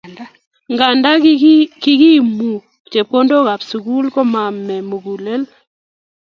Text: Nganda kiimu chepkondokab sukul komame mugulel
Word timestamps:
Nganda 0.71 1.09
kiimu 1.83 2.51
chepkondokab 2.91 3.61
sukul 3.69 4.05
komame 4.15 4.75
mugulel 4.89 5.41